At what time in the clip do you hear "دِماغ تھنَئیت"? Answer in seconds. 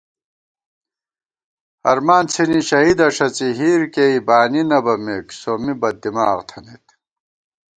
6.01-6.85